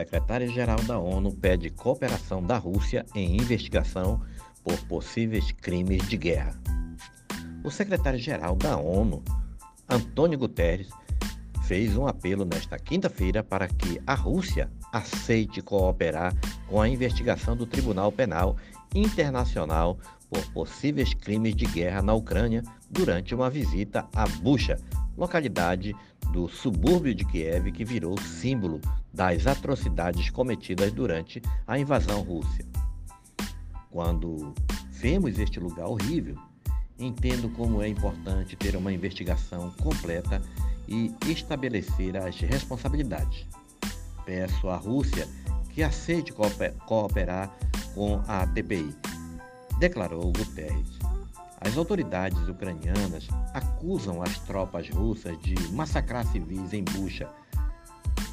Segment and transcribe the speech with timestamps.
[0.00, 4.22] secretária-geral da ONU pede cooperação da Rússia em investigação
[4.64, 6.58] por possíveis crimes de guerra.
[7.62, 9.22] O secretário-geral da ONU,
[9.88, 10.88] Antônio Guterres,
[11.64, 16.34] fez um apelo nesta quinta-feira para que a Rússia aceite cooperar
[16.66, 18.56] com a investigação do Tribunal Penal
[18.94, 19.98] Internacional
[20.30, 24.78] por possíveis crimes de guerra na Ucrânia durante uma visita a Bucha,
[25.20, 25.94] localidade
[26.32, 28.80] do subúrbio de Kiev que virou símbolo
[29.12, 32.64] das atrocidades cometidas durante a invasão russa.
[33.90, 34.54] Quando
[34.90, 36.36] vemos este lugar horrível,
[36.98, 40.40] entendo como é importante ter uma investigação completa
[40.88, 43.46] e estabelecer as responsabilidades.
[44.24, 45.28] Peço à Rússia
[45.68, 46.32] que aceite
[46.86, 47.54] cooperar
[47.94, 48.94] com a TPI,
[49.78, 51.09] declarou Guterres.
[51.60, 57.28] As autoridades ucranianas acusam as tropas russas de massacrar civis em Bucha,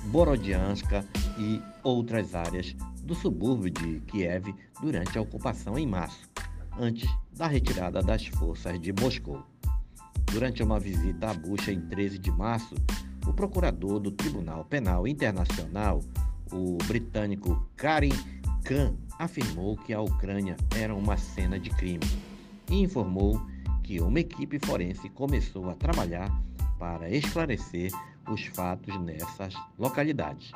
[0.06, 1.06] Borodianska
[1.38, 6.30] e outras áreas do subúrbio de Kiev durante a ocupação em março,
[6.80, 9.44] antes da retirada das forças de Moscou.
[10.32, 12.76] Durante uma visita a Bucha em 13 de março,
[13.28, 16.02] o procurador do Tribunal Penal Internacional,
[16.50, 18.14] o britânico Karim
[18.64, 22.06] Khan, afirmou que a Ucrânia era uma cena de crime
[22.70, 23.42] e informou
[23.84, 26.30] que uma equipe forense começou a trabalhar
[26.78, 27.92] para esclarecer
[28.30, 30.52] os fatos nessas localidades.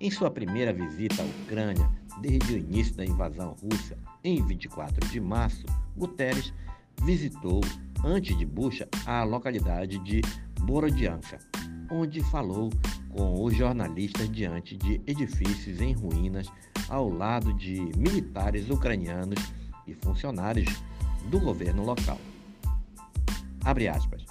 [0.00, 1.88] Em sua primeira visita à Ucrânia,
[2.20, 5.64] desde o início da invasão russa, em 24 de março,
[5.96, 6.52] Guterres
[7.02, 7.60] visitou,
[8.04, 10.20] antes de Bucha, a localidade de
[10.60, 11.38] Borodianka,
[11.90, 12.70] onde falou
[13.10, 16.48] com os jornalistas diante de edifícios em ruínas
[16.88, 19.38] ao lado de militares ucranianos
[19.86, 20.82] e funcionários
[21.30, 22.18] do governo local.
[23.64, 24.24] Abre aspas.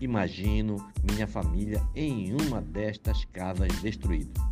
[0.00, 4.42] Imagino minha família em uma destas casas destruídas.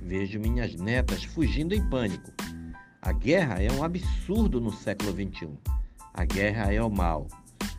[0.00, 2.32] Vejo minhas netas fugindo em pânico.
[3.02, 5.50] A guerra é um absurdo no século XXI.
[6.14, 7.26] A guerra é o mal.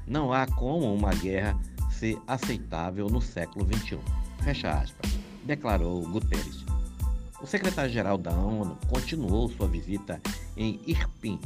[0.05, 1.59] Não há como uma guerra
[1.89, 3.99] ser aceitável no século XXI.
[4.43, 5.11] Fecha aspas,
[5.43, 6.65] declarou Guterres.
[7.41, 10.21] O secretário-geral da ONU continuou sua visita
[10.55, 11.39] em Irpin,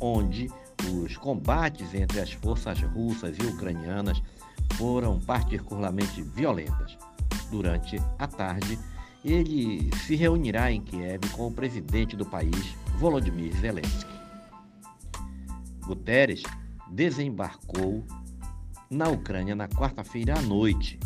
[0.00, 0.48] onde
[0.92, 4.22] os combates entre as forças russas e ucranianas
[4.74, 6.96] foram particularmente violentas.
[7.50, 8.78] Durante a tarde,
[9.24, 14.12] ele se reunirá em Kiev com o presidente do país, Volodymyr Zelensky.
[15.86, 16.42] Guterres
[16.90, 18.04] desembarcou
[18.90, 20.98] na Ucrânia na quarta-feira à noite,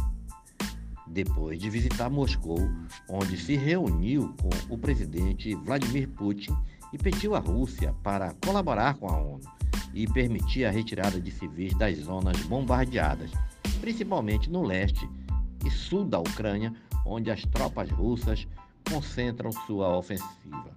[1.07, 2.69] depois de visitar Moscou,
[3.09, 6.57] onde se reuniu com o presidente Vladimir Putin
[6.93, 9.58] e pediu à Rússia para colaborar com a ONU
[9.95, 13.31] e permitir a retirada de civis das zonas bombardeadas,
[13.81, 15.09] principalmente no leste
[15.65, 16.73] e sul da Ucrânia,
[17.05, 18.47] onde as tropas russas
[18.89, 20.77] concentram sua ofensiva.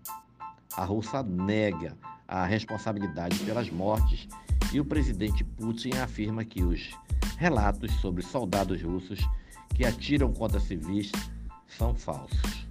[0.75, 4.27] A Rússia nega a responsabilidade pelas mortes
[4.71, 6.91] e o presidente Putin afirma que os
[7.37, 9.19] relatos sobre soldados russos
[9.75, 11.11] que atiram contra civis
[11.67, 12.70] são falsos.